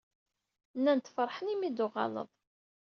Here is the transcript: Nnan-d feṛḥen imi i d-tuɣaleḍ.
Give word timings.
Nnan-d 0.77 1.07
feṛḥen 1.15 1.51
imi 1.53 1.65
i 1.67 1.69
d-tuɣaleḍ. 1.71 2.29